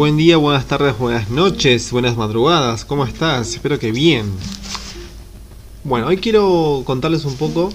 Buen 0.00 0.16
día, 0.16 0.38
buenas 0.38 0.66
tardes, 0.66 0.96
buenas 0.96 1.28
noches, 1.28 1.92
buenas 1.92 2.16
madrugadas, 2.16 2.86
¿cómo 2.86 3.04
estás? 3.04 3.52
Espero 3.52 3.78
que 3.78 3.92
bien. 3.92 4.32
Bueno, 5.84 6.06
hoy 6.06 6.16
quiero 6.16 6.84
contarles 6.86 7.26
un 7.26 7.36
poco, 7.36 7.70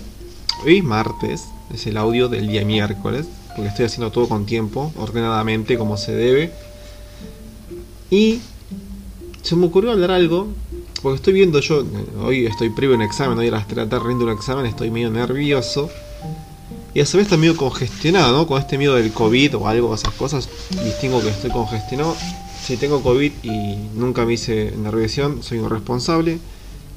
hoy 0.66 0.82
martes, 0.82 1.44
es 1.72 1.86
el 1.86 1.98
audio 1.98 2.28
del 2.28 2.48
día 2.48 2.66
miércoles, 2.66 3.28
porque 3.50 3.70
estoy 3.70 3.86
haciendo 3.86 4.12
todo 4.12 4.28
con 4.28 4.48
tiempo, 4.48 4.92
ordenadamente, 4.98 5.78
como 5.78 5.98
se 5.98 6.16
debe. 6.16 6.52
Y 8.10 8.40
se 9.44 9.56
me 9.56 9.68
ocurrió 9.68 9.92
hablar 9.92 10.10
algo, 10.10 10.48
porque 11.04 11.18
estoy 11.18 11.34
viendo 11.34 11.60
yo, 11.60 11.86
hoy 12.24 12.48
estoy 12.48 12.72
previo 12.72 12.96
en 12.96 13.04
examen, 13.04 13.38
hoy 13.38 13.50
a 13.50 13.52
las 13.52 13.68
3 13.68 13.88
de 13.88 14.00
rindo 14.00 14.26
un 14.26 14.32
examen, 14.32 14.66
estoy 14.66 14.90
medio 14.90 15.12
nervioso. 15.12 15.92
Y 16.96 17.02
a 17.02 17.06
su 17.06 17.18
vez 17.18 17.26
está 17.26 17.36
medio 17.36 17.58
congestionado, 17.58 18.32
¿no? 18.38 18.48
Con 18.48 18.58
este 18.58 18.78
miedo 18.78 18.96
del 18.96 19.12
COVID 19.12 19.58
o 19.58 19.68
algo, 19.68 19.94
esas 19.94 20.14
cosas, 20.14 20.48
distingo 20.82 21.22
que 21.22 21.28
estoy 21.28 21.52
congestionado. 21.52 22.16
Si 22.64 22.78
tengo 22.78 23.04
COVID 23.04 23.34
y 23.44 23.76
nunca 23.96 24.26
me 24.26 24.34
hice 24.34 24.74
revisión, 24.82 25.44
soy 25.44 25.58
un 25.58 25.70
responsable. 25.70 26.40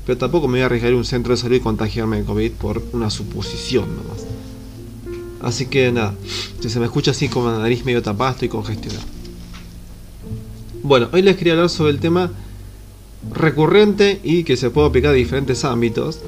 Pero 0.07 0.17
tampoco 0.17 0.47
me 0.47 0.53
voy 0.53 0.63
a 0.63 0.67
arriesgar 0.67 0.93
a 0.93 0.97
un 0.97 1.05
centro 1.05 1.35
de 1.35 1.37
salud 1.37 1.57
y 1.57 1.61
contagiarme 1.61 2.19
de 2.19 2.25
COVID 2.25 2.53
por 2.53 2.81
una 2.93 3.11
suposición 3.11 3.89
nomás. 3.97 4.25
Así 5.41 5.67
que 5.67 5.91
nada, 5.91 6.15
si 6.61 6.71
se 6.71 6.79
me 6.79 6.87
escucha 6.87 7.11
así 7.11 7.29
como 7.29 7.51
la 7.51 7.59
nariz 7.59 7.85
medio 7.85 8.01
tapada, 8.01 8.31
estoy 8.31 8.49
congestionado. 8.49 9.05
Bueno, 10.85 11.09
hoy 11.13 11.23
les 11.23 11.37
quería 11.37 11.55
hablar 11.55 11.71
sobre 11.71 11.91
el 11.91 11.99
tema 11.99 12.31
recurrente 13.33 14.21
y 14.23 14.45
que 14.45 14.57
se 14.57 14.71
puede 14.71 14.87
aplicar 14.87 15.11
a 15.11 15.15
diferentes 15.15 15.65
ámbitos. 15.65 16.21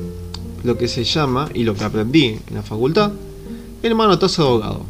Lo 0.65 0.77
que 0.77 0.89
se 0.89 1.05
llama, 1.05 1.49
y 1.55 1.63
lo 1.63 1.77
que 1.77 1.85
aprendí 1.85 2.39
en 2.49 2.55
la 2.55 2.63
facultad, 2.63 3.13
el 3.83 3.95
manotazo 3.95 4.47
abogado. 4.47 4.83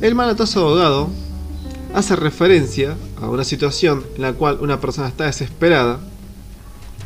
El 0.00 0.14
manotazo 0.14 0.60
abogado 0.60 1.08
hace 1.94 2.16
referencia 2.16 2.96
a 3.20 3.28
una 3.28 3.44
situación 3.44 4.04
en 4.16 4.22
la 4.22 4.32
cual 4.32 4.58
una 4.60 4.80
persona 4.80 5.08
está 5.08 5.24
desesperada 5.24 6.00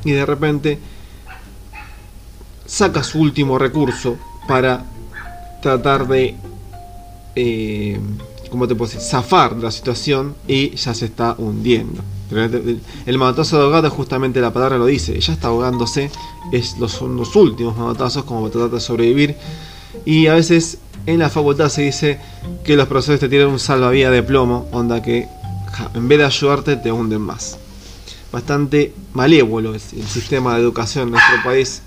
y 0.05 0.13
de 0.13 0.27
repente 0.27 0.79
saca 2.67 3.03
su 3.03 3.21
último 3.21 3.59
recurso 3.59 4.17
para 4.47 4.85
tratar 5.63 6.07
de, 6.09 6.37
eh, 7.35 7.99
¿cómo 8.51 8.69
te 8.69 8.75
puedo 8.75 8.91
decir?, 8.91 9.07
zafar 9.07 9.57
de 9.57 9.63
la 9.63 9.71
situación 9.71 10.35
y 10.47 10.75
ya 10.77 10.95
se 10.95 11.07
está 11.07 11.35
hundiendo. 11.39 12.03
El 13.07 13.17
manotazo 13.17 13.57
de 13.57 13.65
ahogado, 13.65 13.89
justamente 13.91 14.41
la 14.41 14.53
palabra 14.53 14.77
lo 14.77 14.85
dice, 14.85 15.19
ya 15.19 15.33
está 15.33 15.49
ahogándose, 15.49 16.11
es 16.53 16.77
los, 16.79 16.93
son 16.93 17.17
los 17.17 17.35
últimos 17.37 17.77
manotazos 17.77 18.25
como 18.25 18.51
tratar 18.51 18.71
de 18.71 18.81
sobrevivir 18.81 19.37
y 20.09 20.27
a 20.27 20.33
veces 20.33 20.79
en 21.05 21.19
la 21.19 21.29
facultad 21.29 21.69
se 21.69 21.83
dice 21.83 22.19
que 22.65 22.77
los 22.77 22.89
profesores 22.89 23.21
te 23.21 23.29
tiran 23.29 23.49
un 23.49 23.59
salvavidas 23.59 24.11
de 24.11 24.23
plomo, 24.23 24.67
onda 24.73 25.03
que 25.03 25.29
en 25.93 26.09
vez 26.09 26.17
de 26.17 26.25
ayudarte 26.25 26.77
te 26.77 26.91
hunden 26.91 27.21
más. 27.21 27.59
Bastante 28.33 28.95
malévolo 29.13 29.75
es 29.75 29.93
el 29.93 30.07
sistema 30.07 30.55
de 30.55 30.63
educación 30.63 31.09
en 31.09 31.11
nuestro 31.11 31.43
país. 31.45 31.83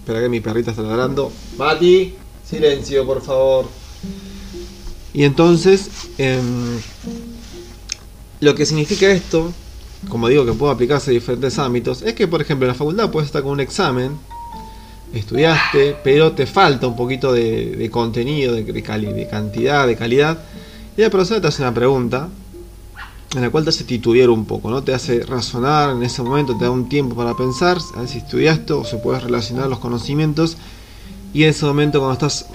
Espera 0.00 0.20
que 0.20 0.28
mi 0.28 0.40
perrita 0.40 0.72
está 0.72 0.82
ladrando. 0.82 1.32
Mati, 1.56 2.14
silencio 2.46 3.06
por 3.06 3.22
favor. 3.22 3.64
Y 5.14 5.24
entonces, 5.24 5.88
em, 6.18 6.78
lo 8.40 8.54
que 8.54 8.66
significa 8.66 9.08
esto, 9.08 9.50
como 10.10 10.28
digo 10.28 10.44
que 10.44 10.52
puede 10.52 10.74
aplicarse 10.74 11.10
a 11.10 11.14
diferentes 11.14 11.58
ámbitos, 11.58 12.02
es 12.02 12.12
que 12.12 12.28
por 12.28 12.42
ejemplo 12.42 12.66
en 12.66 12.72
la 12.72 12.74
facultad 12.74 13.10
puedes 13.10 13.28
estar 13.28 13.42
con 13.42 13.52
un 13.52 13.60
examen 13.60 14.18
estudiaste, 15.12 15.96
pero 16.02 16.32
te 16.32 16.46
falta 16.46 16.86
un 16.86 16.96
poquito 16.96 17.32
de, 17.32 17.88
contenido, 17.90 18.54
de, 18.54 18.64
de, 18.64 18.82
cantidad, 18.82 19.86
de 19.86 19.96
calidad, 19.96 20.38
y 20.96 21.02
la 21.02 21.10
profesora 21.10 21.40
te 21.40 21.48
hace 21.48 21.62
una 21.62 21.74
pregunta 21.74 22.28
en 23.34 23.42
la 23.42 23.50
cual 23.50 23.64
te 23.64 23.70
hace 23.70 23.84
titubear 23.84 24.30
un 24.30 24.46
poco, 24.46 24.70
¿no? 24.70 24.82
Te 24.82 24.94
hace 24.94 25.20
razonar 25.20 25.90
en 25.90 26.02
ese 26.02 26.22
momento, 26.22 26.56
te 26.56 26.64
da 26.64 26.70
un 26.70 26.88
tiempo 26.88 27.14
para 27.14 27.36
pensar, 27.36 27.78
a 27.94 28.00
ver 28.00 28.08
si 28.08 28.18
estudiaste 28.18 28.72
o 28.72 28.84
se 28.84 28.96
puedes 28.96 29.22
relacionar 29.22 29.68
los 29.68 29.78
conocimientos, 29.78 30.56
y 31.34 31.44
en 31.44 31.50
ese 31.50 31.66
momento 31.66 31.98
cuando 31.98 32.14
estás 32.14 32.46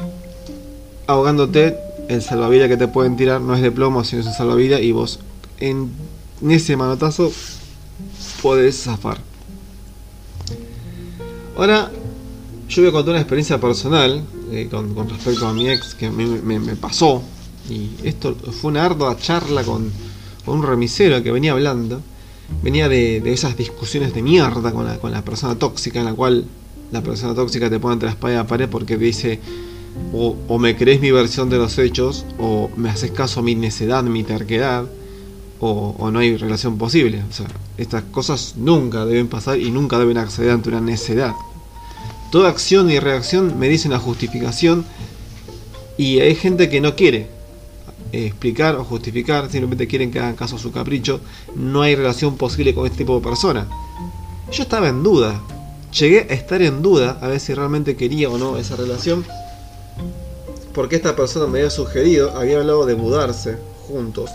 ahogándote, 1.08 1.78
el 2.10 2.22
salvavidas 2.22 2.68
que 2.68 2.78
te 2.78 2.88
pueden 2.88 3.16
tirar 3.16 3.42
no 3.42 3.56
es 3.56 3.62
de 3.62 3.72
plomo, 3.72 4.04
sino 4.04 4.22
es 4.22 4.28
un 4.28 4.34
salvavidas, 4.34 4.82
y 4.82 4.92
vos 4.92 5.20
en 5.60 5.92
ese 6.50 6.76
manotazo 6.76 7.32
podés 8.42 8.84
zafar. 8.84 9.20
Ahora, 11.56 11.92
yo 12.72 12.82
voy 12.84 12.90
a 12.90 12.94
contar 12.94 13.12
una 13.12 13.20
experiencia 13.20 13.60
personal 13.60 14.24
eh, 14.50 14.70
con, 14.72 15.10
respecto 15.10 15.46
a 15.46 15.54
mi 15.54 15.70
ex 15.70 15.94
que 15.94 16.10
me, 16.10 16.26
me, 16.26 16.76
pasó. 16.78 17.22
Y 17.70 17.90
esto 18.04 18.34
fue 18.34 18.72
una 18.72 18.86
ardua 18.86 19.18
charla 19.18 19.64
con, 19.64 19.92
un 20.46 20.64
remisero 20.64 21.22
que 21.22 21.32
venía 21.32 21.52
hablando. 21.52 22.02
Venía 22.64 22.88
de, 22.88 23.18
esas 23.26 23.58
discusiones 23.58 24.14
de 24.14 24.22
mierda 24.22 24.72
con 24.72 24.86
la, 24.86 24.98
con 25.00 25.12
la 25.12 25.22
persona 25.22 25.56
tóxica, 25.56 26.00
en 26.00 26.06
la 26.06 26.14
cual 26.14 26.46
la 26.94 27.04
persona 27.04 27.36
tóxica 27.36 27.70
te 27.70 27.80
pone 27.80 27.94
entre 27.94 28.08
la 28.08 28.14
espalda 28.14 28.36
y 28.36 28.38
la 28.38 28.48
pared 28.48 28.70
porque 28.70 28.98
dice 28.98 29.40
o, 30.14 30.38
o, 30.48 30.58
me 30.58 30.78
crees 30.78 31.02
mi 31.02 31.12
versión 31.12 31.50
de 31.50 31.58
los 31.58 31.78
hechos, 31.78 32.26
o 32.40 32.70
me 32.78 32.90
haces 32.90 33.12
caso 33.12 33.42
a 33.42 33.44
mi 33.44 33.56
necedad, 33.56 34.02
mi 34.04 34.24
terquedad, 34.24 34.86
o, 35.60 35.96
o, 36.00 36.10
no 36.10 36.20
hay 36.20 36.38
relación 36.38 36.78
posible. 36.78 37.22
O 37.30 37.34
sea, 37.34 37.48
estas 37.78 38.04
cosas 38.04 38.56
nunca 38.56 39.06
deben 39.06 39.28
pasar 39.28 39.60
y 39.60 39.72
nunca 39.72 40.00
deben 40.00 40.18
acceder 40.18 40.52
ante 40.52 40.70
una 40.70 40.80
necedad. 40.80 41.34
Toda 42.32 42.48
acción 42.48 42.90
y 42.90 42.98
reacción 42.98 43.60
me 43.60 43.68
dice 43.68 43.90
una 43.90 44.00
justificación 44.00 44.86
y 45.98 46.22
hay 46.22 46.34
gente 46.34 46.70
que 46.70 46.80
no 46.80 46.96
quiere 46.96 47.28
explicar 48.14 48.76
o 48.78 48.86
justificar, 48.86 49.50
simplemente 49.52 49.88
quieren 49.88 50.12
que 50.12 50.20
hagan 50.20 50.36
caso 50.36 50.56
a 50.56 50.60
su 50.60 50.72
capricho. 50.72 51.20
No 51.56 51.82
hay 51.82 51.96
relación 51.96 52.38
posible 52.38 52.74
con 52.74 52.86
este 52.86 53.00
tipo 53.00 53.16
de 53.16 53.22
persona. 53.22 53.68
Yo 54.50 54.64
estaba 54.64 54.88
en 54.88 55.04
duda, 55.04 55.42
llegué 55.98 56.28
a 56.30 56.34
estar 56.34 56.62
en 56.62 56.82
duda 56.82 57.20
a 57.22 57.28
ver 57.28 57.40
si 57.40 57.54
realmente 57.54 57.98
quería 57.98 58.30
o 58.30 58.38
no 58.38 58.58
esa 58.58 58.78
relación. 58.78 59.26
Porque 60.74 60.96
esta 60.96 61.18
persona 61.18 61.48
me 61.48 61.60
había 61.60 61.70
sugerido, 61.70 62.38
había 62.38 62.60
hablado 62.60 62.86
de 62.86 62.96
mudarse 62.96 63.58
juntos, 63.88 64.32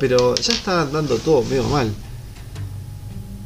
pero 0.00 0.34
ya 0.34 0.52
estaba 0.52 0.82
andando 0.82 1.16
todo 1.16 1.44
medio 1.44 1.62
mal. 1.68 1.92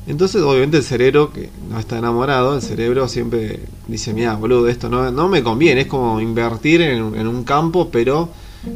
Entonces, 0.06 0.42
obviamente, 0.42 0.76
el 0.76 0.82
cerebro, 0.82 1.32
que 1.32 1.48
no 1.70 1.78
está 1.78 1.98
enamorado, 1.98 2.54
el 2.56 2.62
cerebro 2.62 3.08
siempre 3.08 3.60
dice: 3.88 4.12
Mira, 4.12 4.34
boludo, 4.34 4.68
esto 4.68 4.88
no, 4.90 5.10
no 5.10 5.28
me 5.28 5.42
conviene. 5.42 5.82
Es 5.82 5.86
como 5.86 6.20
invertir 6.20 6.82
en, 6.82 7.26
un 7.26 7.44
campo, 7.44 7.88
pero 7.90 8.28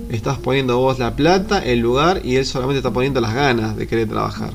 estás 0.08 0.38
poniendo 0.38 0.78
vos 0.78 0.98
la 0.98 1.14
plata, 1.14 1.62
el 1.62 1.80
lugar, 1.80 2.22
y 2.24 2.36
él 2.36 2.46
solamente 2.46 2.78
está 2.78 2.92
poniendo 2.92 3.20
las 3.20 3.34
ganas 3.34 3.76
de 3.76 3.86
querer 3.86 4.08
trabajar. 4.08 4.54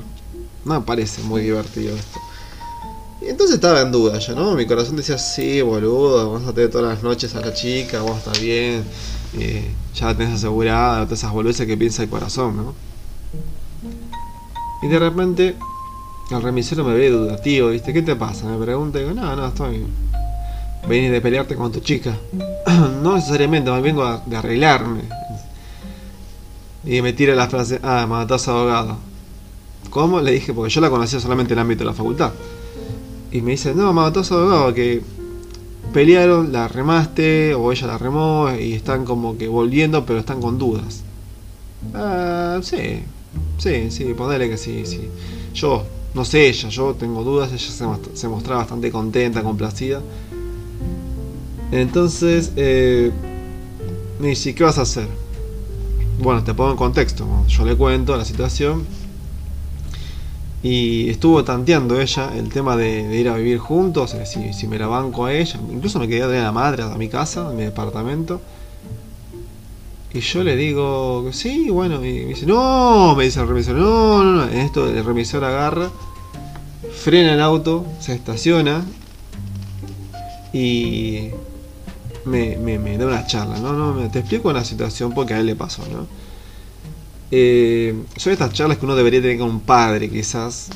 No 0.64 0.74
me 0.74 0.80
parece 0.80 1.22
muy 1.22 1.42
divertido 1.42 1.94
esto. 1.94 2.18
Y 3.22 3.28
entonces 3.28 3.54
estaba 3.54 3.80
en 3.80 3.92
duda 3.92 4.18
yo, 4.18 4.34
¿no? 4.34 4.56
Mi 4.56 4.66
corazón 4.66 4.96
decía: 4.96 5.16
Sí, 5.16 5.62
boludo, 5.62 6.32
vamos 6.32 6.48
a 6.48 6.52
tener 6.52 6.70
todas 6.70 6.92
las 6.94 7.04
noches 7.04 7.36
a 7.36 7.40
la 7.40 7.54
chica, 7.54 8.02
vos 8.02 8.18
estás 8.18 8.40
bien, 8.40 8.82
eh, 9.38 9.70
ya 9.94 10.06
la 10.06 10.16
tenés 10.16 10.34
asegurada, 10.34 11.04
todas 11.04 11.20
esas 11.20 11.32
boludeces 11.32 11.68
que 11.68 11.76
piensa 11.76 12.02
el 12.02 12.08
corazón, 12.08 12.56
¿no? 12.56 12.74
Y 14.82 14.88
de 14.88 14.98
repente 14.98 15.54
el 16.30 16.42
remisero 16.42 16.84
me 16.84 16.94
ve 16.94 17.10
dudativo, 17.10 17.68
¿viste? 17.68 17.92
¿Qué 17.92 18.02
te 18.02 18.16
pasa? 18.16 18.46
Me 18.46 18.62
pregunta 18.62 18.98
y 18.98 19.02
digo, 19.02 19.14
no, 19.14 19.36
no, 19.36 19.46
estoy. 19.46 19.84
Venís 20.88 21.10
de 21.10 21.20
pelearte 21.20 21.54
con 21.54 21.70
tu 21.70 21.80
chica. 21.80 22.16
no 23.02 23.14
necesariamente, 23.14 23.70
me 23.70 23.80
vengo 23.80 24.22
de 24.26 24.36
arreglarme. 24.36 25.02
Y 26.84 27.00
me 27.02 27.12
tira 27.12 27.34
la 27.34 27.48
frase, 27.48 27.78
ah, 27.82 28.06
matás 28.08 28.48
abogado. 28.48 28.96
¿Cómo? 29.90 30.20
Le 30.20 30.32
dije, 30.32 30.52
porque 30.52 30.70
yo 30.70 30.80
la 30.80 30.90
conocía 30.90 31.20
solamente 31.20 31.52
en 31.52 31.58
el 31.58 31.62
ámbito 31.62 31.80
de 31.80 31.86
la 31.86 31.94
facultad. 31.94 32.32
Y 33.30 33.40
me 33.40 33.52
dice, 33.52 33.74
no, 33.74 33.92
matás 33.92 34.32
abogado, 34.32 34.72
que 34.74 35.02
pelearon, 35.92 36.52
la 36.52 36.68
remaste, 36.68 37.54
o 37.54 37.70
ella 37.70 37.86
la 37.86 37.98
remó, 37.98 38.48
y 38.58 38.72
están 38.72 39.04
como 39.04 39.36
que 39.38 39.48
volviendo, 39.48 40.04
pero 40.04 40.20
están 40.20 40.40
con 40.40 40.58
dudas. 40.58 41.04
Ah, 41.94 42.60
sí, 42.62 43.02
sí, 43.58 43.90
sí, 43.90 44.14
ponele 44.14 44.48
que 44.48 44.56
sí, 44.56 44.84
sí. 44.86 45.08
Yo 45.54 45.84
no 46.14 46.24
sé 46.24 46.48
ella, 46.48 46.68
yo 46.68 46.94
tengo 46.94 47.24
dudas, 47.24 47.52
ella 47.52 47.98
se, 48.14 48.28
mostraba 48.28 48.60
bastante 48.60 48.90
contenta, 48.92 49.42
complacida. 49.42 50.00
Entonces, 51.72 52.52
eh, 52.54 53.10
me 54.20 54.28
dice, 54.28 54.54
¿qué 54.54 54.62
vas 54.62 54.78
a 54.78 54.82
hacer? 54.82 55.08
Bueno, 56.20 56.44
te 56.44 56.54
pongo 56.54 56.70
en 56.70 56.76
contexto, 56.76 57.26
yo 57.48 57.64
le 57.64 57.76
cuento 57.76 58.16
la 58.16 58.24
situación. 58.24 58.86
Y 60.62 61.10
estuvo 61.10 61.44
tanteando 61.44 62.00
ella 62.00 62.32
el 62.34 62.48
tema 62.48 62.76
de, 62.76 63.20
ir 63.20 63.28
a 63.28 63.36
vivir 63.36 63.58
juntos, 63.58 64.16
si, 64.24 64.54
si, 64.54 64.66
me 64.68 64.78
la 64.78 64.86
banco 64.86 65.26
a 65.26 65.34
ella. 65.34 65.60
Incluso 65.70 65.98
me 65.98 66.08
quería 66.08 66.26
traer 66.26 66.42
a 66.42 66.44
la 66.44 66.52
madre 66.52 66.84
a 66.84 66.94
mi 66.96 67.08
casa, 67.08 67.48
a 67.48 67.52
mi 67.52 67.64
departamento. 67.64 68.40
Y 70.14 70.20
yo 70.20 70.44
le 70.44 70.54
digo, 70.54 71.28
sí, 71.32 71.70
bueno, 71.70 71.96
y 71.96 72.20
me 72.20 72.26
dice, 72.26 72.46
no, 72.46 73.16
me 73.16 73.24
dice 73.24 73.40
el 73.40 73.48
remisor, 73.48 73.74
no, 73.74 74.22
no, 74.22 74.32
no. 74.32 74.44
En 74.44 74.58
esto 74.58 74.88
el 74.88 75.04
remisor 75.04 75.42
agarra, 75.44 75.90
frena 77.02 77.34
el 77.34 77.40
auto, 77.40 77.84
se 77.98 78.14
estaciona 78.14 78.84
y 80.52 81.30
me, 82.24 82.96
da 82.96 83.06
una 83.06 83.26
charla, 83.26 83.58
¿no? 83.58 83.72
no 83.72 84.10
te 84.10 84.20
explico 84.20 84.50
una 84.50 84.64
situación 84.64 85.12
porque 85.12 85.34
a 85.34 85.40
él 85.40 85.46
le 85.46 85.56
pasó, 85.56 85.82
¿no? 85.92 86.06
eh, 87.36 87.94
son 88.16 88.32
estas 88.32 88.52
charlas 88.52 88.78
que 88.78 88.84
uno 88.84 88.94
debería 88.94 89.20
tener 89.20 89.38
con 89.38 89.50
un 89.50 89.60
padre, 89.60 90.08
quizás, 90.08 90.68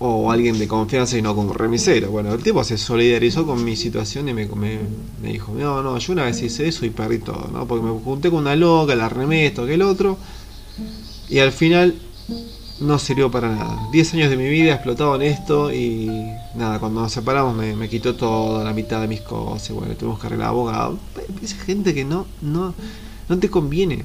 o 0.00 0.30
alguien 0.30 0.58
de 0.58 0.68
confianza 0.68 1.18
y 1.18 1.22
no 1.22 1.34
con 1.34 1.52
remisero. 1.52 2.10
Bueno, 2.10 2.32
el 2.32 2.42
tipo 2.42 2.62
se 2.62 2.78
solidarizó 2.78 3.44
con 3.46 3.64
mi 3.64 3.74
situación 3.74 4.28
y 4.28 4.34
me, 4.34 4.46
me, 4.46 4.78
me, 5.20 5.32
dijo, 5.32 5.52
no, 5.54 5.82
no, 5.82 5.98
yo 5.98 6.12
una 6.12 6.24
vez 6.24 6.40
hice 6.42 6.68
eso 6.68 6.86
y 6.86 6.90
perdí 6.90 7.18
todo, 7.18 7.48
¿no? 7.52 7.66
Porque 7.66 7.84
me 7.84 7.98
junté 8.00 8.30
con 8.30 8.40
una 8.40 8.54
loca, 8.54 8.94
la 8.94 9.08
remé 9.08 9.46
esto, 9.46 9.66
que 9.66 9.74
el 9.74 9.82
otro, 9.82 10.16
y 11.28 11.40
al 11.40 11.52
final 11.52 11.96
no 12.80 12.98
sirvió 13.00 13.28
para 13.30 13.48
nada. 13.48 13.88
Diez 13.90 14.14
años 14.14 14.30
de 14.30 14.36
mi 14.36 14.48
vida 14.48 14.74
explotado 14.74 15.16
en 15.16 15.22
esto 15.22 15.72
y 15.72 16.08
nada, 16.54 16.78
cuando 16.78 17.00
nos 17.00 17.12
separamos 17.12 17.56
me, 17.56 17.74
me 17.74 17.88
quitó 17.88 18.14
toda 18.14 18.62
la 18.62 18.72
mitad 18.72 19.00
de 19.00 19.08
mis 19.08 19.20
cosas, 19.20 19.72
bueno, 19.72 19.94
tuvimos 19.94 20.20
que 20.20 20.28
arreglar 20.28 20.48
abogado. 20.48 20.98
Es 21.42 21.54
gente 21.54 21.92
que 21.92 22.04
no, 22.04 22.26
no, 22.40 22.72
no 23.28 23.38
te 23.38 23.50
conviene. 23.50 24.04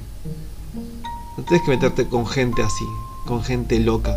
No 1.36 1.44
tienes 1.44 1.64
que 1.64 1.70
meterte 1.70 2.06
con 2.08 2.26
gente 2.26 2.62
así, 2.62 2.84
con 3.26 3.42
gente 3.42 3.78
loca, 3.80 4.16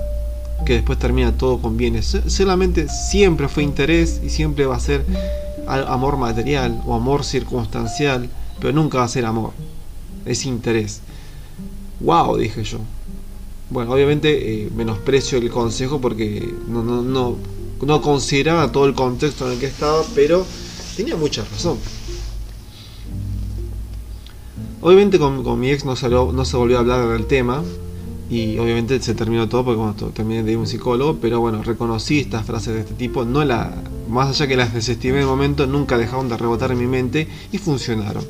que 0.65 0.73
después 0.73 0.99
termina 0.99 1.37
todo 1.37 1.59
con 1.59 1.77
bienes. 1.77 2.17
Solamente 2.27 2.87
siempre 2.89 3.47
fue 3.47 3.63
interés 3.63 4.21
y 4.23 4.29
siempre 4.29 4.65
va 4.65 4.75
a 4.75 4.79
ser 4.79 5.05
amor 5.67 6.17
material 6.17 6.81
o 6.85 6.93
amor 6.93 7.23
circunstancial, 7.23 8.29
pero 8.59 8.73
nunca 8.73 8.99
va 8.99 9.05
a 9.05 9.09
ser 9.09 9.25
amor. 9.25 9.51
Es 10.25 10.45
interés. 10.45 11.01
Wow, 11.99 12.37
dije 12.37 12.63
yo. 12.63 12.79
Bueno, 13.69 13.91
obviamente 13.91 14.65
eh, 14.65 14.69
menosprecio 14.75 15.37
el 15.37 15.49
consejo 15.49 15.99
porque 15.99 16.53
no, 16.67 16.83
no, 16.83 17.01
no, 17.01 17.35
no 17.81 18.01
consideraba 18.01 18.71
todo 18.71 18.85
el 18.85 18.93
contexto 18.93 19.45
en 19.45 19.53
el 19.53 19.59
que 19.59 19.65
estaba, 19.65 20.03
pero 20.15 20.45
tenía 20.95 21.15
mucha 21.15 21.43
razón. 21.43 21.77
Obviamente 24.79 25.19
con, 25.19 25.43
con 25.43 25.59
mi 25.59 25.71
ex 25.71 25.83
no, 25.83 25.95
salió, 25.95 26.31
no 26.31 26.45
se 26.45 26.55
volvió 26.55 26.77
a 26.77 26.79
hablar 26.81 27.07
del 27.09 27.25
tema 27.25 27.63
y 28.29 28.57
obviamente 28.57 29.01
se 29.01 29.15
terminó 29.15 29.47
todo 29.47 29.63
porque 29.63 29.77
bueno, 29.77 29.93
terminé 30.11 30.43
de 30.43 30.57
un 30.57 30.67
psicólogo, 30.67 31.17
pero 31.21 31.39
bueno, 31.39 31.63
reconocí 31.63 32.19
estas 32.19 32.45
frases 32.45 32.73
de 32.73 32.79
este 32.81 32.93
tipo, 32.93 33.23
no 33.23 33.43
la, 33.45 33.73
más 34.09 34.29
allá 34.29 34.47
que 34.47 34.57
las 34.57 34.73
desestimé 34.73 35.17
en 35.17 35.21
el 35.21 35.27
momento, 35.27 35.65
nunca 35.65 35.97
dejaron 35.97 36.27
de 36.27 36.35
rebotar 36.35 36.71
en 36.71 36.79
mi 36.79 36.87
mente 36.87 37.27
y 37.51 37.57
funcionaron. 37.57 38.25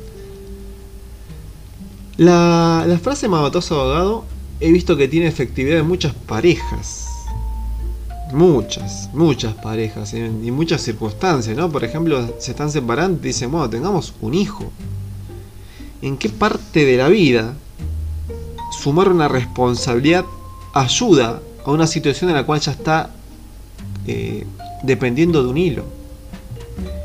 La, 2.16 2.84
la 2.86 2.98
frase 2.98 3.28
Mavatoso 3.28 3.80
abogado 3.80 4.24
he 4.60 4.70
visto 4.72 4.96
que 4.96 5.08
tiene 5.08 5.26
efectividad 5.26 5.80
en 5.80 5.88
muchas 5.88 6.14
parejas. 6.14 7.06
Muchas, 8.32 9.08
muchas 9.14 9.54
parejas 9.54 10.12
y 10.12 10.50
muchas 10.50 10.82
circunstancias, 10.82 11.56
¿no? 11.56 11.70
Por 11.70 11.82
ejemplo, 11.82 12.34
se 12.38 12.50
están 12.50 12.70
separando 12.70 13.20
y 13.22 13.28
dicen, 13.28 13.50
bueno, 13.50 13.70
tengamos 13.70 14.14
un 14.20 14.34
hijo. 14.34 14.70
¿En 16.02 16.18
qué 16.18 16.28
parte 16.28 16.84
de 16.84 16.96
la 16.98 17.08
vida 17.08 17.54
sumar 18.80 19.08
una 19.08 19.28
responsabilidad 19.28 20.24
ayuda 20.72 21.42
a 21.64 21.70
una 21.70 21.86
situación 21.86 22.30
en 22.30 22.36
la 22.36 22.44
cual 22.44 22.60
ya 22.60 22.72
está 22.72 23.10
eh, 24.06 24.46
dependiendo 24.82 25.42
de 25.42 25.48
un 25.48 25.58
hilo? 25.58 25.84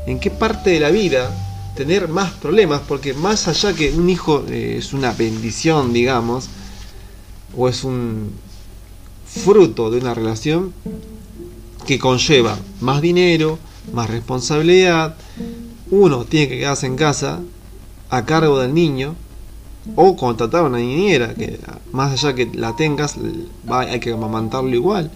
¿En 0.06 0.20
qué 0.20 0.30
parte 0.30 0.70
de 0.70 0.80
la 0.80 0.90
vida 0.90 1.30
tener 1.76 2.08
más 2.08 2.32
problemas? 2.32 2.82
Porque 2.86 3.14
más 3.14 3.48
allá 3.48 3.74
que 3.74 3.92
un 3.92 4.08
hijo 4.08 4.44
eh, 4.48 4.76
es 4.78 4.92
una 4.92 5.12
bendición, 5.12 5.92
digamos, 5.92 6.48
o 7.56 7.68
es 7.68 7.84
un 7.84 8.30
fruto 9.26 9.90
de 9.90 9.98
una 9.98 10.14
relación 10.14 10.72
que 11.86 11.98
conlleva 11.98 12.58
más 12.80 13.02
dinero, 13.02 13.58
más 13.92 14.08
responsabilidad, 14.08 15.16
uno 15.90 16.24
tiene 16.24 16.48
que 16.48 16.58
quedarse 16.58 16.86
en 16.86 16.96
casa 16.96 17.40
a 18.10 18.24
cargo 18.24 18.60
del 18.60 18.74
niño 18.74 19.16
o 19.96 20.16
contratar 20.16 20.60
a 20.60 20.68
una 20.68 20.78
niñera 20.78 21.34
que 21.34 21.58
más 21.92 22.12
allá 22.12 22.34
que 22.34 22.46
la 22.54 22.74
tengas 22.76 23.16
hay 23.68 24.00
que 24.00 24.12
amamantarlo 24.12 24.74
igual 24.74 25.10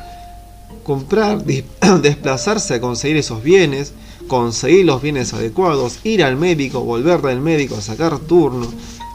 comprar 0.82 1.42
desplazarse 2.02 2.74
a 2.74 2.80
conseguir 2.80 3.16
esos 3.16 3.42
bienes 3.42 3.92
conseguir 4.26 4.84
los 4.84 5.00
bienes 5.00 5.32
adecuados 5.32 6.00
ir 6.04 6.22
al 6.22 6.36
médico 6.36 6.80
volver 6.80 7.22
del 7.22 7.40
médico 7.40 7.80
sacar 7.80 8.18
turno 8.18 8.66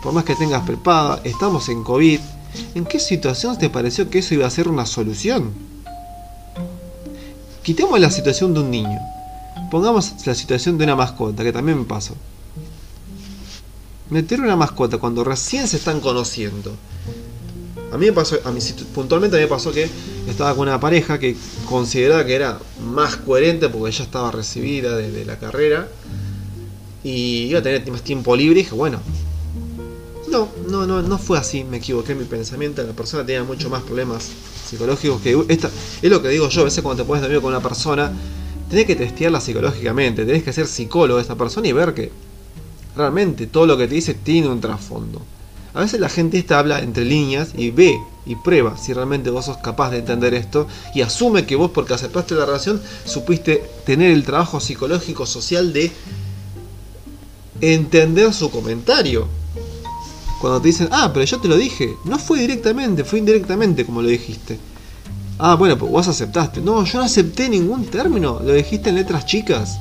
por 0.02 0.14
más 0.14 0.24
que 0.24 0.36
tengas 0.36 0.66
preparada 0.66 1.22
estamos 1.24 1.70
en 1.70 1.84
covid 1.84 2.20
¿En 2.76 2.86
qué 2.86 3.00
situación 3.00 3.58
te 3.58 3.70
pareció 3.70 4.10
que 4.10 4.20
eso 4.20 4.34
iba 4.34 4.46
a 4.46 4.50
ser 4.50 4.68
una 4.68 4.86
solución? 4.86 5.54
Quitemos 7.64 8.00
la 8.00 8.12
situación 8.12 8.54
de 8.54 8.60
un 8.60 8.72
niño. 8.72 9.00
Pongamos 9.72 10.14
la 10.26 10.36
situación 10.36 10.78
de 10.78 10.84
una 10.84 10.96
mascota, 10.96 11.44
que 11.44 11.54
también 11.54 11.80
me 11.80 11.86
pasó. 11.86 12.16
Meter 14.10 14.42
una 14.42 14.56
mascota 14.56 14.98
cuando 14.98 15.24
recién 15.24 15.68
se 15.68 15.78
están 15.78 16.00
conociendo. 16.00 16.76
A 17.92 17.98
mí 17.98 18.08
me 18.08 18.14
pasó, 18.14 18.38
a 18.44 18.52
mí, 18.52 18.60
puntualmente 18.94 19.38
me 19.38 19.48
pasó 19.48 19.72
que 19.72 19.88
estaba 20.28 20.56
con 20.56 20.68
una 20.68 20.80
pareja 20.80 21.20
que 21.20 21.36
consideraba 21.70 22.26
que 22.26 22.34
era 22.34 22.60
más 22.84 23.18
coherente 23.18 23.70
porque 23.70 23.90
ella 23.90 24.04
estaba 24.04 24.32
recibida 24.32 24.98
desde 24.98 25.26
la 25.26 25.38
carrera 25.38 25.88
y 27.04 27.48
iba 27.50 27.60
a 27.60 27.64
tener 27.64 27.90
más 27.92 28.02
tiempo 28.02 28.36
libre 28.36 28.62
y 28.62 28.64
dije, 28.64 28.76
bueno, 28.76 29.00
no, 30.32 30.50
no, 30.68 30.88
no, 30.88 31.04
no 31.04 31.18
fue 31.20 31.38
así, 31.38 31.64
me 31.64 31.78
equivoqué 31.78 32.14
en 32.14 32.20
mi 32.20 32.26
pensamiento, 32.26 32.82
la 32.82 32.94
persona 32.94 33.26
tenía 33.26 33.44
mucho 33.44 33.70
más 33.70 33.84
problemas 33.84 34.28
psicológicos 34.68 35.22
que 35.22 35.46
esta, 35.50 35.70
es 36.02 36.10
lo 36.10 36.22
que 36.22 36.30
digo 36.30 36.50
yo, 36.50 36.62
a 36.62 36.64
veces 36.64 36.82
cuando 36.82 37.04
te 37.04 37.08
pones 37.08 37.22
de 37.22 37.28
amigo 37.28 37.44
con 37.44 37.54
una 37.54 37.62
persona, 37.62 38.12
tenés 38.70 38.86
que 38.86 38.96
testearla 38.96 39.40
psicológicamente, 39.40 40.26
tenés 40.26 40.42
que 40.42 40.52
ser 40.52 40.66
psicólogo 40.66 41.18
de 41.18 41.22
esta 41.22 41.36
persona 41.36 41.68
y 41.68 41.74
ver 41.74 41.94
que 41.94 42.12
realmente 42.96 43.48
todo 43.48 43.66
lo 43.66 43.78
que 43.78 43.88
te 43.88 43.96
dice 43.96 44.14
tiene 44.14 44.48
un 44.48 44.62
trasfondo. 44.62 45.22
A 45.74 45.82
veces 45.82 46.00
la 46.00 46.10
gente 46.10 46.38
esta 46.38 46.60
habla 46.60 46.80
entre 46.80 47.06
líneas 47.06 47.50
y 47.58 47.72
ve 47.72 47.98
y 48.26 48.36
prueba 48.36 48.78
si 48.78 48.94
realmente 48.94 49.30
vos 49.30 49.46
sos 49.46 49.58
capaz 49.58 49.90
de 49.90 50.00
entender 50.00 50.34
esto 50.34 50.68
y 50.94 51.02
asume 51.02 51.46
que 51.46 51.56
vos 51.56 51.72
porque 51.72 51.94
aceptaste 51.94 52.36
la 52.36 52.46
relación 52.46 52.82
supiste 53.06 53.64
tener 53.86 54.12
el 54.12 54.24
trabajo 54.24 54.60
psicológico 54.60 55.26
social 55.26 55.74
de 55.74 55.92
entender 57.60 58.34
su 58.34 58.50
comentario 58.52 59.28
cuando 60.44 60.60
te 60.60 60.68
dicen, 60.68 60.90
ah, 60.92 61.10
pero 61.14 61.26
yo 61.26 61.40
te 61.40 61.48
lo 61.48 61.56
dije. 61.56 61.96
No 62.04 62.20
fue 62.20 62.42
directamente, 62.42 63.06
fue 63.06 63.20
indirectamente 63.20 63.86
como 63.86 64.02
lo 64.02 64.10
dijiste. 64.10 64.60
Ah, 65.40 65.56
bueno, 65.56 65.78
pues 65.78 65.90
vos 65.90 66.06
aceptaste. 66.10 66.60
No, 66.60 66.84
yo 66.84 67.00
no 67.00 67.06
acepté 67.06 67.48
ningún 67.48 67.86
término. 67.86 68.42
Lo 68.44 68.52
dijiste 68.52 68.90
en 68.90 68.96
letras 68.96 69.26
chicas. 69.26 69.80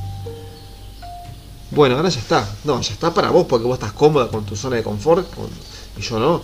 Bueno, 1.75 1.97
ahora 1.97 2.09
ya 2.09 2.21
está. 2.21 2.57
No, 2.65 2.81
ya 2.81 2.93
está 2.93 3.13
para 3.13 3.31
vos 3.31 3.47
porque 3.49 3.67
vos 3.67 3.75
estás 3.75 3.93
cómoda 3.93 4.29
con 4.29 4.45
tu 4.45 4.57
zona 4.57 4.77
de 4.77 4.83
confort 4.83 5.27
y 5.99 6.03
yo 6.03 6.19
no. 6.19 6.43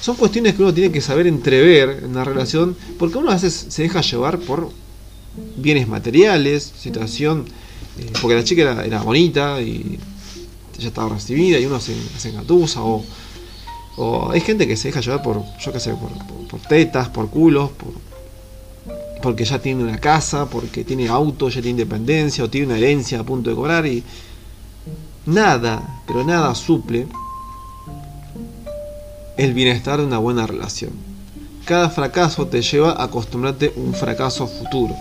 Son 0.00 0.16
cuestiones 0.16 0.54
que 0.54 0.62
uno 0.62 0.74
tiene 0.74 0.90
que 0.90 1.00
saber 1.00 1.26
entrever 1.26 2.04
en 2.04 2.10
una 2.10 2.24
relación 2.24 2.76
porque 2.98 3.18
uno 3.18 3.30
a 3.30 3.34
veces 3.34 3.66
se 3.68 3.82
deja 3.82 4.00
llevar 4.00 4.38
por 4.38 4.70
bienes 5.56 5.86
materiales, 5.86 6.72
situación, 6.76 7.44
eh, 7.98 8.10
porque 8.20 8.34
la 8.34 8.44
chica 8.44 8.84
era, 8.84 9.02
bonita 9.02 9.60
y 9.60 9.98
ya 10.78 10.88
estaba 10.88 11.10
recibida 11.10 11.58
y 11.58 11.66
uno 11.66 11.78
se, 11.80 11.94
se 12.18 12.30
engatusa 12.30 12.82
o 12.82 13.04
o 13.96 14.30
hay 14.30 14.40
gente 14.40 14.66
que 14.66 14.76
se 14.76 14.88
deja 14.88 15.00
llevar 15.00 15.22
por, 15.22 15.42
yo 15.58 15.72
qué 15.72 15.80
sé, 15.80 15.94
por, 15.94 16.60
tetas, 16.62 17.08
por 17.08 17.28
culos, 17.28 17.70
por, 17.70 17.92
porque 19.22 19.44
ya 19.44 19.58
tiene 19.60 19.84
una 19.84 19.98
casa, 19.98 20.48
porque 20.48 20.84
tiene 20.84 21.08
auto, 21.08 21.48
ya 21.48 21.60
tiene 21.60 21.82
independencia, 21.82 22.44
o 22.44 22.50
tiene 22.50 22.68
una 22.68 22.78
herencia 22.78 23.20
a 23.20 23.24
punto 23.24 23.50
de 23.50 23.56
cobrar 23.56 23.86
y 23.86 24.02
nada, 25.26 26.02
pero 26.06 26.24
nada 26.24 26.54
suple 26.54 27.06
el 29.36 29.54
bienestar 29.54 29.98
de 30.00 30.06
una 30.06 30.18
buena 30.18 30.46
relación. 30.46 30.92
Cada 31.64 31.90
fracaso 31.90 32.46
te 32.48 32.62
lleva 32.62 32.92
a 32.92 33.04
acostumbrarte 33.04 33.72
a 33.76 33.80
un 33.80 33.94
fracaso 33.94 34.46
futuro. 34.46 34.94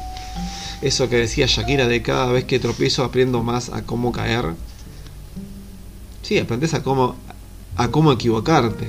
Eso 0.82 1.10
que 1.10 1.18
decía 1.18 1.46
Shakira 1.48 1.88
de 1.88 2.02
cada 2.02 2.32
vez 2.32 2.46
que 2.46 2.60
tropiezo 2.60 3.04
aprendo 3.04 3.44
más 3.44 3.70
a 3.70 3.84
cómo 3.84 4.12
caer. 4.12 4.54
Sí, 6.22 6.38
aprendes 6.38 6.74
a 6.74 6.84
cómo 6.84 7.16
a 7.76 7.90
cómo 7.90 8.12
equivocarte. 8.12 8.88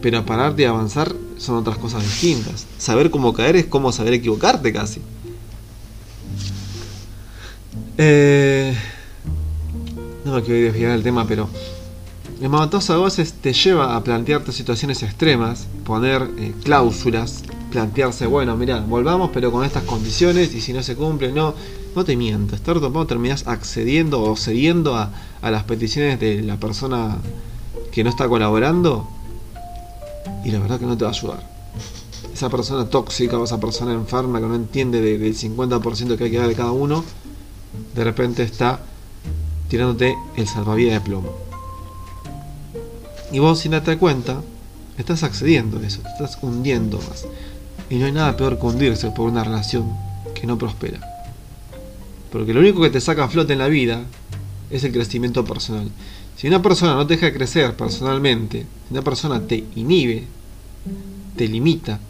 Pero 0.00 0.18
a 0.18 0.24
pararte 0.24 0.62
y 0.62 0.64
avanzar 0.64 1.14
son 1.36 1.56
otras 1.56 1.78
cosas 1.78 2.02
distintas. 2.02 2.66
Saber 2.78 3.10
cómo 3.10 3.32
caer 3.32 3.56
es 3.56 3.66
como 3.66 3.92
saber 3.92 4.14
equivocarte 4.14 4.72
casi. 4.72 5.00
Eh, 7.98 8.74
no 10.24 10.34
me 10.34 10.42
quiero 10.42 10.64
desviar 10.64 10.92
del 10.92 11.02
tema, 11.02 11.26
pero 11.26 11.48
el 12.40 12.48
mamatoso 12.48 12.94
a 12.94 13.04
veces 13.04 13.34
te 13.34 13.52
lleva 13.52 13.96
a 13.96 14.02
plantearte 14.02 14.52
situaciones 14.52 15.02
extremas, 15.02 15.66
poner 15.84 16.30
eh, 16.38 16.54
cláusulas, 16.64 17.42
plantearse, 17.70 18.26
bueno, 18.26 18.56
mira, 18.56 18.80
volvamos 18.80 19.30
pero 19.32 19.52
con 19.52 19.64
estas 19.64 19.84
condiciones 19.84 20.54
y 20.54 20.60
si 20.60 20.72
no 20.72 20.82
se 20.82 20.96
cumple, 20.96 21.32
no, 21.32 21.54
no 21.94 22.04
te 22.04 22.16
mientas, 22.16 22.60
tarde 22.62 22.86
o 22.86 23.06
terminas 23.06 23.46
accediendo 23.46 24.22
o 24.22 24.36
cediendo 24.36 24.96
a, 24.96 25.12
a 25.42 25.50
las 25.50 25.64
peticiones 25.64 26.18
de 26.18 26.42
la 26.42 26.56
persona 26.56 27.18
que 27.92 28.04
no 28.04 28.10
está 28.10 28.28
colaborando 28.28 29.06
y 30.44 30.50
la 30.50 30.60
verdad 30.60 30.78
que 30.78 30.86
no 30.86 30.96
te 30.96 31.04
va 31.04 31.10
a 31.10 31.14
ayudar. 31.14 31.50
Esa 32.32 32.48
persona 32.48 32.86
tóxica 32.88 33.38
o 33.38 33.44
esa 33.44 33.60
persona 33.60 33.92
enferma 33.92 34.40
que 34.40 34.46
no 34.46 34.54
entiende 34.54 35.00
del 35.00 35.36
50% 35.36 36.16
que 36.16 36.24
hay 36.24 36.30
que 36.30 36.38
dar 36.38 36.48
de 36.48 36.54
cada 36.54 36.72
uno, 36.72 37.04
de 37.94 38.04
repente 38.04 38.42
está 38.42 38.80
tirándote 39.70 40.16
el 40.36 40.46
salvavidas 40.46 40.94
de 40.94 41.00
plomo. 41.00 41.32
Y 43.32 43.38
vos 43.38 43.60
sin 43.60 43.70
darte 43.70 43.96
cuenta, 43.96 44.42
estás 44.98 45.22
accediendo 45.22 45.78
a 45.78 45.86
eso, 45.86 46.02
te 46.02 46.08
estás 46.08 46.38
hundiendo 46.42 46.98
más. 46.98 47.24
Y 47.88 47.96
no 47.96 48.06
hay 48.06 48.12
nada 48.12 48.36
peor 48.36 48.58
que 48.58 48.66
hundirse 48.66 49.10
por 49.12 49.30
una 49.30 49.44
relación 49.44 49.96
que 50.34 50.46
no 50.46 50.58
prospera. 50.58 51.00
Porque 52.30 52.52
lo 52.52 52.60
único 52.60 52.82
que 52.82 52.90
te 52.90 53.00
saca 53.00 53.24
a 53.24 53.28
flote 53.28 53.52
en 53.52 53.60
la 53.60 53.68
vida 53.68 54.02
es 54.70 54.84
el 54.84 54.92
crecimiento 54.92 55.44
personal. 55.44 55.90
Si 56.36 56.48
una 56.48 56.62
persona 56.62 56.94
no 56.94 57.06
te 57.06 57.14
deja 57.14 57.32
crecer 57.32 57.76
personalmente, 57.76 58.66
si 58.88 58.94
una 58.94 59.02
persona 59.02 59.40
te 59.40 59.64
inhibe, 59.76 60.24
te 61.36 61.46
limita, 61.46 62.00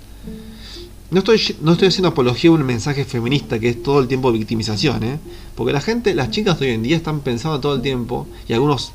no 1.10 1.18
estoy, 1.18 1.40
no 1.60 1.72
estoy 1.72 1.88
haciendo 1.88 2.08
apología 2.08 2.50
a 2.50 2.54
un 2.54 2.62
mensaje 2.62 3.04
feminista 3.04 3.58
que 3.58 3.70
es 3.70 3.82
todo 3.82 4.00
el 4.00 4.08
tiempo 4.08 4.30
victimización, 4.30 5.02
¿eh? 5.02 5.18
porque 5.56 5.72
la 5.72 5.80
gente, 5.80 6.14
las 6.14 6.30
chicas 6.30 6.60
de 6.60 6.66
hoy 6.66 6.72
en 6.74 6.82
día 6.82 6.96
están 6.96 7.20
pensando 7.20 7.58
todo 7.60 7.74
el 7.74 7.82
tiempo, 7.82 8.26
y 8.48 8.52
algunos 8.52 8.92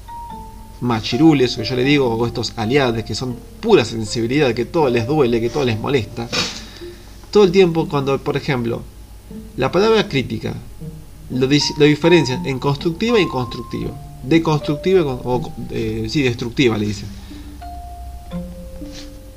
machirules, 0.82 1.56
que 1.56 1.64
yo 1.64 1.76
le 1.76 1.84
digo, 1.84 2.08
o 2.08 2.26
estos 2.26 2.54
aliados 2.56 3.04
que 3.04 3.16
son 3.16 3.36
pura 3.60 3.84
sensibilidad, 3.84 4.54
que 4.54 4.66
todo 4.66 4.90
les 4.90 5.08
duele, 5.08 5.42
que 5.42 5.50
todo 5.50 5.66
les 5.66 5.80
molesta, 5.80 6.30
todo 7.32 7.44
el 7.44 7.52
tiempo 7.52 7.88
cuando, 7.90 8.18
por 8.18 8.38
ejemplo, 8.38 8.82
la 9.58 9.72
palabra 9.72 10.08
crítica 10.08 10.54
lo, 11.32 11.48
lo 11.48 11.86
diferencia 11.86 12.42
en 12.46 12.60
constructiva 12.60 13.20
y 13.20 13.28
constructiva. 13.28 13.92
Deconstructiva 14.24 15.14
o 15.14 15.54
eh, 15.72 16.08
sí, 16.10 16.24
destructiva 16.24 16.78
le 16.78 16.88
dicen. 16.88 17.08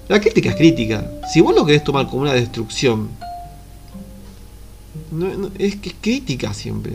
La 0.09 0.21
crítica 0.21 0.51
es 0.51 0.57
crítica. 0.57 1.11
Si 1.33 1.41
vos 1.41 1.55
lo 1.55 1.67
querés 1.67 1.85
tomar 1.85 2.07
como 2.07 2.23
una 2.23 2.33
destrucción, 2.33 3.11
es 5.59 5.77
que 5.77 5.91
es 5.91 5.95
crítica 6.01 6.55
siempre. 6.55 6.95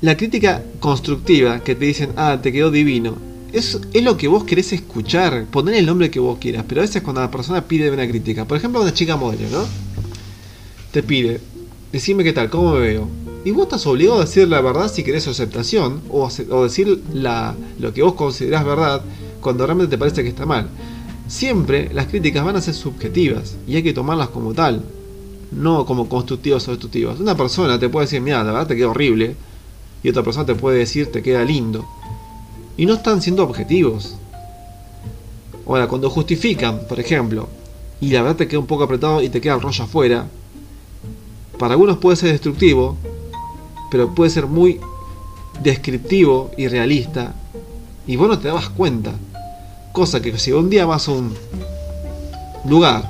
La 0.00 0.16
crítica 0.16 0.62
constructiva 0.78 1.60
que 1.64 1.74
te 1.74 1.84
dicen, 1.84 2.12
ah, 2.16 2.38
te 2.40 2.52
quedó 2.52 2.70
divino, 2.70 3.16
es, 3.52 3.80
es 3.92 4.02
lo 4.04 4.16
que 4.16 4.28
vos 4.28 4.44
querés 4.44 4.72
escuchar, 4.72 5.46
poner 5.46 5.74
el 5.74 5.86
nombre 5.86 6.10
que 6.10 6.20
vos 6.20 6.38
quieras, 6.38 6.64
pero 6.68 6.80
a 6.80 6.84
veces 6.84 7.02
cuando 7.02 7.20
la 7.20 7.30
persona 7.30 7.66
pide 7.66 7.90
una 7.90 8.06
crítica, 8.06 8.44
por 8.44 8.58
ejemplo 8.58 8.80
una 8.80 8.94
chica 8.94 9.16
modelo, 9.16 9.48
¿no? 9.50 9.64
Te 10.92 11.02
pide, 11.02 11.40
decime 11.90 12.22
qué 12.22 12.32
tal, 12.32 12.48
cómo 12.48 12.74
me 12.74 12.80
veo. 12.80 13.08
Y 13.44 13.50
vos 13.50 13.64
estás 13.64 13.86
obligado 13.86 14.18
a 14.18 14.24
decir 14.24 14.46
la 14.46 14.60
verdad 14.60 14.92
si 14.92 15.02
querés 15.02 15.26
aceptación, 15.26 16.02
o, 16.10 16.28
o 16.50 16.64
decir 16.64 17.02
la, 17.12 17.56
lo 17.80 17.92
que 17.92 18.02
vos 18.02 18.14
considerás 18.14 18.64
verdad 18.64 19.02
cuando 19.40 19.66
realmente 19.66 19.90
te 19.90 19.98
parece 19.98 20.22
que 20.22 20.28
está 20.28 20.46
mal. 20.46 20.68
Siempre 21.28 21.90
las 21.92 22.06
críticas 22.06 22.44
van 22.44 22.56
a 22.56 22.62
ser 22.62 22.74
subjetivas 22.74 23.56
y 23.66 23.76
hay 23.76 23.82
que 23.82 23.92
tomarlas 23.92 24.28
como 24.28 24.54
tal, 24.54 24.82
no 25.52 25.84
como 25.84 26.08
constructivas 26.08 26.66
o 26.66 26.70
destructivas. 26.70 27.20
Una 27.20 27.36
persona 27.36 27.78
te 27.78 27.90
puede 27.90 28.06
decir, 28.06 28.22
mira, 28.22 28.42
la 28.42 28.52
verdad 28.52 28.66
te 28.66 28.76
queda 28.76 28.88
horrible, 28.88 29.36
y 30.02 30.08
otra 30.08 30.22
persona 30.22 30.46
te 30.46 30.54
puede 30.54 30.78
decir, 30.78 31.12
te 31.12 31.22
queda 31.22 31.44
lindo. 31.44 31.86
Y 32.78 32.86
no 32.86 32.94
están 32.94 33.20
siendo 33.20 33.42
objetivos. 33.42 34.16
Ahora, 35.66 35.86
cuando 35.86 36.08
justifican, 36.08 36.86
por 36.88 36.98
ejemplo, 36.98 37.48
y 38.00 38.10
la 38.10 38.22
verdad 38.22 38.36
te 38.36 38.48
queda 38.48 38.60
un 38.60 38.66
poco 38.66 38.84
apretado 38.84 39.22
y 39.22 39.28
te 39.28 39.40
queda 39.40 39.56
el 39.56 39.60
rollo 39.60 39.84
afuera, 39.84 40.28
para 41.58 41.74
algunos 41.74 41.98
puede 41.98 42.16
ser 42.16 42.30
destructivo, 42.30 42.96
pero 43.90 44.14
puede 44.14 44.30
ser 44.30 44.46
muy 44.46 44.80
descriptivo 45.62 46.52
y 46.56 46.68
realista, 46.68 47.34
y 48.06 48.16
vos 48.16 48.28
no 48.28 48.38
te 48.38 48.48
dabas 48.48 48.70
cuenta. 48.70 49.12
Cosa 49.92 50.20
que 50.20 50.36
si 50.38 50.52
un 50.52 50.70
día 50.70 50.86
vas 50.86 51.08
a 51.08 51.12
un 51.12 51.34
lugar 52.64 53.08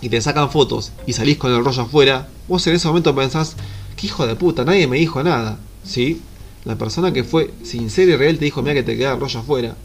y 0.00 0.08
te 0.08 0.20
sacan 0.20 0.50
fotos 0.50 0.92
y 1.06 1.12
salís 1.12 1.38
con 1.38 1.52
el 1.52 1.64
rollo 1.64 1.82
afuera, 1.82 2.28
vos 2.48 2.66
en 2.66 2.74
ese 2.74 2.88
momento 2.88 3.14
pensás, 3.14 3.56
que 3.96 4.06
hijo 4.06 4.26
de 4.26 4.36
puta, 4.36 4.64
nadie 4.64 4.86
me 4.86 4.98
dijo 4.98 5.22
nada. 5.22 5.58
¿Sí? 5.84 6.20
La 6.64 6.76
persona 6.76 7.12
que 7.12 7.24
fue 7.24 7.52
sincera 7.62 8.12
y 8.12 8.16
real 8.16 8.38
te 8.38 8.46
dijo, 8.46 8.62
mira 8.62 8.74
que 8.74 8.82
te 8.82 8.96
queda 8.96 9.14
el 9.14 9.20
rollo 9.20 9.40
afuera. 9.40 9.76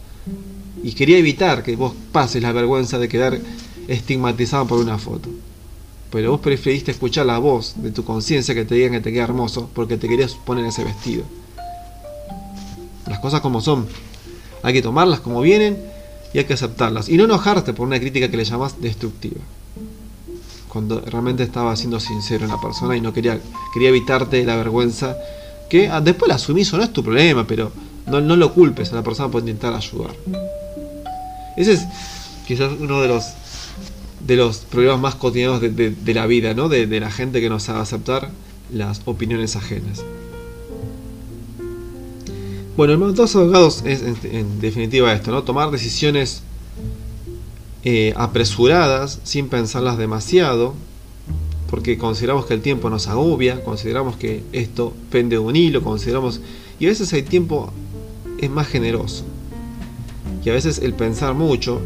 Y 0.82 0.94
quería 0.94 1.18
evitar 1.18 1.64
que 1.64 1.76
vos 1.76 1.94
pases 2.12 2.42
la 2.42 2.54
vergüenza 2.54 2.98
de 2.98 3.10
quedar 3.10 3.40
estigmatizado 3.88 4.66
por 4.66 4.80
una 4.80 4.98
foto. 4.98 5.30
Pero 6.12 6.32
vos 6.32 6.40
preferiste 6.40 6.92
escuchar 6.92 7.26
la 7.26 7.38
voz 7.38 7.74
de 7.78 7.92
tu 7.92 8.04
conciencia 8.04 8.56
que 8.56 8.66
te 8.66 8.76
digan 8.76 8.94
que 8.94 9.02
te 9.02 9.12
queda 9.12 9.26
hermoso 9.26 9.70
porque 9.74 9.98
te 9.98 10.08
querías 10.08 10.34
poner 10.34 10.66
ese 10.66 10.84
vestido. 10.84 11.24
Las 13.08 13.20
cosas 13.20 13.42
como 13.42 13.62
son. 13.62 13.88
Hay 14.64 14.74
que 14.74 14.82
tomarlas 14.82 15.20
como 15.20 15.42
vienen 15.42 15.78
y 16.34 16.38
hay 16.38 16.46
que 16.46 16.54
aceptarlas. 16.54 17.10
Y 17.10 17.18
no 17.18 17.26
enojarte 17.26 17.74
por 17.74 17.88
una 17.88 18.00
crítica 18.00 18.30
que 18.30 18.38
le 18.38 18.46
llamas 18.46 18.82
destructiva. 18.82 19.42
Cuando 20.68 21.02
realmente 21.02 21.44
estaba 21.44 21.76
siendo 21.76 22.00
sincero 22.00 22.46
en 22.46 22.52
la 22.52 22.62
persona 22.62 22.96
y 22.96 23.02
no 23.02 23.14
quería, 23.14 23.40
quería 23.74 23.90
evitarte 23.90 24.44
la 24.46 24.56
vergüenza. 24.56 25.18
Que 25.70 25.88
ah, 25.88 26.02
después 26.02 26.30
la 26.30 26.36
asumís 26.36 26.72
o 26.74 26.78
no 26.78 26.84
es 26.84 26.94
tu 26.94 27.04
problema, 27.04 27.46
pero 27.46 27.72
no, 28.08 28.22
no 28.22 28.36
lo 28.36 28.54
culpes 28.54 28.92
a 28.92 28.96
la 28.96 29.04
persona 29.04 29.30
por 29.30 29.42
intentar 29.42 29.74
ayudar. 29.74 30.16
Ese 31.58 31.74
es 31.74 31.86
quizás 32.48 32.72
uno 32.80 33.02
de 33.02 33.08
los 33.08 33.26
de 34.20 34.36
los 34.36 34.58
problemas 34.58 35.00
más 35.00 35.16
cotidianos 35.16 35.62
de, 35.62 36.14
la 36.14 36.26
vida, 36.26 36.54
¿no? 36.54 36.70
De, 36.70 36.88
de, 36.88 37.00
la 37.00 37.10
gente 37.10 37.40
que 37.42 37.50
no 37.50 37.60
sabe 37.60 37.80
aceptar 37.80 38.30
las 38.72 39.02
opiniones 39.06 39.56
ajenas. 39.56 40.04
Bueno, 42.80 42.94
el 42.94 43.14
de 43.14 43.24
abogados 43.24 43.84
es 43.86 44.02
en, 44.02 44.62
definitiva 44.62 45.12
esto, 45.12 45.32
¿no? 45.32 45.44
Tomar 45.44 45.70
decisiones 45.70 46.44
eh, 47.84 48.14
apresuradas, 48.16 49.20
sin 49.26 49.50
pensarlas 49.50 49.98
demasiado, 49.98 50.76
porque 51.70 51.98
consideramos 51.98 52.46
que 52.46 52.54
el 52.54 52.62
tiempo 52.62 52.90
nos 52.90 53.08
agobia, 53.08 53.66
consideramos 53.66 54.16
que 54.16 54.44
esto 54.54 54.94
pende 55.12 55.36
de 55.36 55.40
un 55.40 55.58
hilo, 55.58 55.84
consideramos... 55.84 56.40
Y 56.80 56.86
a 56.86 56.88
veces 56.88 57.12
el 57.12 57.26
tiempo 57.26 57.70
es 58.38 58.50
más 58.50 58.68
generoso. 58.70 59.26
Y 60.46 60.50
a 60.50 60.54
veces 60.54 60.80
el 60.80 60.94
pensar 60.94 61.34
mucho 61.34 61.82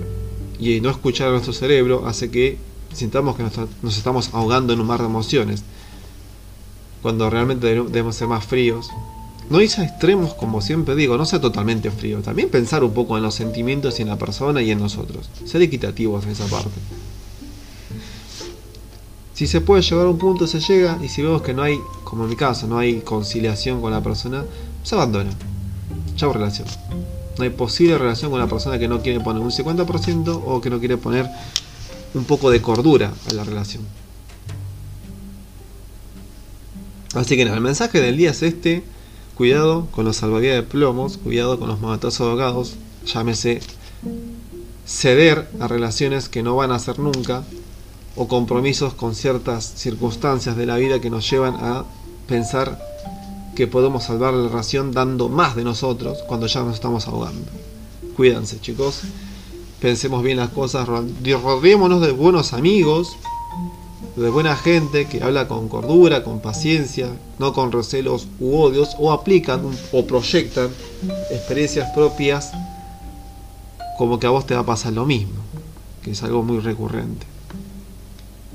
y 0.60 0.80
no 0.80 0.92
escuchar 0.92 1.30
a 1.30 1.32
nuestro 1.32 1.54
cerebro 1.54 2.06
hace 2.06 2.30
que 2.30 2.60
sintamos 2.94 3.36
que 3.36 3.42
nos 3.82 3.98
estamos 3.98 4.30
ahogando 4.32 4.74
en 4.74 4.80
un 4.80 4.86
mar 4.86 5.00
de 5.00 5.08
emociones, 5.08 5.64
cuando 7.02 7.32
realmente 7.32 7.66
debemos 7.66 8.16
ser 8.16 8.28
más 8.28 8.46
fríos 8.46 8.92
no 9.54 9.62
irse 9.62 9.82
a 9.82 9.86
extremos, 9.86 10.34
como 10.34 10.62
siempre 10.62 10.96
digo, 10.96 11.16
no 11.16 11.28
sea 11.28 11.40
totalmente 11.40 11.92
frío. 11.92 12.24
También 12.24 12.50
pensar 12.50 12.84
un 12.84 12.92
poco 12.92 13.18
en 13.18 13.24
los 13.24 13.36
sentimientos 13.36 14.00
y 14.00 14.02
en 14.02 14.08
la 14.08 14.18
persona 14.18 14.64
y 14.64 14.72
en 14.72 14.80
nosotros. 14.80 15.30
Ser 15.46 15.62
equitativos 15.62 16.24
en 16.26 16.32
esa 16.32 16.48
parte. 16.48 16.72
Si 19.36 19.46
se 19.46 19.62
puede 19.62 19.84
llegar 19.84 20.08
a 20.08 20.10
un 20.10 20.18
punto, 20.18 20.48
se 20.48 20.60
llega. 20.60 20.98
Y 21.04 21.08
si 21.08 21.22
vemos 21.22 21.44
que 21.44 21.54
no 21.54 21.62
hay, 21.62 21.78
como 22.04 22.24
en 22.24 22.32
mi 22.32 22.36
caso, 22.36 22.66
no 22.66 22.80
hay 22.80 23.02
conciliación 23.02 23.80
con 23.80 23.92
la 23.92 24.02
persona, 24.02 24.44
se 24.82 24.96
abandona. 24.96 25.30
Chau 26.16 26.34
relación. 26.34 26.68
No 27.38 27.44
hay 27.44 27.52
posible 27.52 27.96
relación 28.00 28.32
con 28.32 28.40
la 28.40 28.48
persona 28.48 28.80
que 28.80 28.88
no 28.88 29.04
quiere 29.04 29.20
poner 29.20 29.44
un 29.44 29.52
50% 29.52 30.42
o 30.48 30.62
que 30.62 30.72
no 30.72 30.80
quiere 30.80 30.98
poner 30.98 31.30
un 32.16 32.24
poco 32.24 32.50
de 32.50 32.60
cordura 32.60 33.14
a 33.30 33.34
la 33.34 33.44
relación. 33.44 33.84
Así 37.14 37.38
que 37.38 37.46
nada, 37.46 37.58
el 37.58 37.62
mensaje 37.62 38.02
del 38.02 38.18
día 38.18 38.32
es 38.32 38.42
este. 38.42 38.93
Cuidado 39.36 39.88
con 39.92 40.06
los 40.06 40.18
salvavidas 40.18 40.58
de 40.58 40.64
plomos, 40.64 41.18
cuidado 41.18 41.58
con 41.58 41.68
los 41.68 41.82
mandatazos 41.82 42.22
ahogados, 42.28 42.76
llámese 43.06 43.62
ceder 44.86 45.48
a 45.60 45.68
relaciones 45.68 46.30
que 46.30 46.44
no 46.44 46.56
van 46.56 46.72
a 46.72 46.78
ser 46.78 47.00
nunca 47.00 47.44
o 48.16 48.28
compromisos 48.28 48.94
con 48.94 49.16
ciertas 49.16 49.66
circunstancias 49.76 50.56
de 50.56 50.68
la 50.68 50.78
vida 50.78 51.02
que 51.02 51.10
nos 51.10 51.28
llevan 51.30 51.56
a 51.56 51.84
pensar 52.28 52.80
que 53.56 53.66
podemos 53.68 54.04
salvar 54.04 54.34
la 54.34 54.50
relación 54.50 54.92
dando 54.92 55.30
más 55.30 55.56
de 55.56 55.64
nosotros 55.64 56.20
cuando 56.28 56.46
ya 56.48 56.62
nos 56.62 56.76
estamos 56.76 57.08
ahogando. 57.08 57.50
Cuídense 58.16 58.60
chicos, 58.60 59.02
pensemos 59.80 60.24
bien 60.24 60.38
las 60.38 60.50
cosas, 60.50 60.88
rodeémonos 60.88 62.02
de 62.02 62.12
buenos 62.12 62.54
amigos, 62.54 63.16
de 64.16 64.30
buena 64.30 64.56
gente 64.56 65.08
que 65.08 65.24
habla 65.24 65.48
con 65.48 65.68
cordura, 65.70 66.24
con 66.24 66.40
paciencia, 66.40 67.10
no 67.40 67.54
con 67.54 67.72
recelos 67.72 68.28
u 68.40 68.58
odios, 68.58 68.96
o 69.00 69.12
aplican 69.12 69.62
o 69.92 70.06
proyectan 70.06 70.70
experiencias 71.32 71.90
propias 71.92 72.52
como 73.98 74.20
que 74.20 74.28
a 74.28 74.30
vos 74.30 74.46
te 74.46 74.54
va 74.54 74.62
a 74.62 74.66
pasar 74.66 74.94
lo 74.94 75.06
mismo, 75.06 75.34
que 76.02 76.12
es 76.12 76.24
algo 76.24 76.44
muy 76.44 76.60
recurrente. 76.60 77.26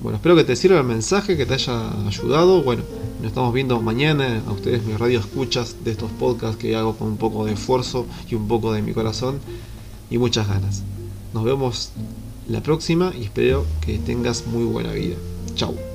Bueno, 0.00 0.16
espero 0.16 0.36
que 0.36 0.44
te 0.44 0.54
sirva 0.54 0.78
el 0.78 0.84
mensaje, 0.84 1.36
que 1.36 1.44
te 1.44 1.54
haya 1.54 1.90
ayudado. 2.06 2.62
Bueno, 2.62 2.84
nos 3.18 3.28
estamos 3.28 3.52
viendo 3.52 3.80
mañana. 3.80 4.42
A 4.46 4.52
ustedes 4.52 4.84
mis 4.84 4.98
radio 4.98 5.18
escuchas 5.18 5.76
de 5.84 5.90
estos 5.90 6.10
podcasts 6.12 6.56
que 6.56 6.76
hago 6.76 6.94
con 6.94 7.08
un 7.08 7.16
poco 7.16 7.44
de 7.44 7.54
esfuerzo 7.54 8.06
y 8.30 8.36
un 8.36 8.46
poco 8.46 8.72
de 8.72 8.82
mi 8.82 8.92
corazón 8.92 9.40
y 10.08 10.18
muchas 10.18 10.46
ganas. 10.46 10.84
Nos 11.34 11.44
vemos 11.44 11.90
la 12.48 12.62
próxima 12.62 13.12
y 13.18 13.24
espero 13.24 13.66
que 13.80 13.98
tengas 13.98 14.46
muy 14.46 14.64
buena 14.64 14.92
vida. 14.92 15.16
Chao. 15.58 15.87